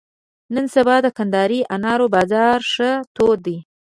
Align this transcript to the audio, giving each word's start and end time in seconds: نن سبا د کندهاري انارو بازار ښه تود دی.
نن 0.53 0.65
سبا 0.75 0.95
د 1.01 1.07
کندهاري 1.17 1.59
انارو 1.75 2.05
بازار 2.15 2.59
ښه 2.73 2.91
تود 3.15 3.39
دی. 3.45 3.57